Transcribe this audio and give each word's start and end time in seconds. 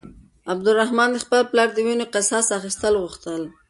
عبدالرحمن 0.51 1.09
د 1.11 1.17
خپل 1.25 1.39
پلار 1.51 1.69
د 1.73 1.77
وينو 1.85 2.05
قصاص 2.13 2.47
اخيستل 2.57 2.93
غوښتل. 3.03 3.41